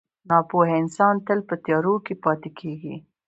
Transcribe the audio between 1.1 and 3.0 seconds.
تل په تیارو کې پاتې کېږي.